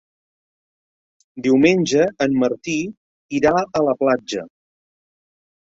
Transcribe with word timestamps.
Diumenge 1.47 2.07
en 2.27 2.35
Martí 2.45 2.79
irà 3.43 3.55
a 3.81 3.87
la 3.91 3.99
platja. 4.03 4.49